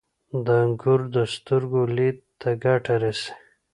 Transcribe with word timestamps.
•انګور 0.61 1.01
د 1.15 1.17
سترګو 1.33 1.81
لید 1.95 2.17
ته 2.39 2.49
ګټه 2.63 2.95
رسوي. 3.03 3.31